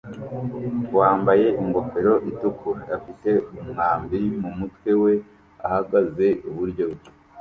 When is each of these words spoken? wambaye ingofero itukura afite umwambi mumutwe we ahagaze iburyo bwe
wambaye 0.97 1.47
ingofero 1.61 2.13
itukura 2.31 2.81
afite 2.97 3.29
umwambi 3.61 4.19
mumutwe 4.41 4.91
we 5.03 5.13
ahagaze 5.65 6.25
iburyo 6.47 6.85
bwe 6.93 7.07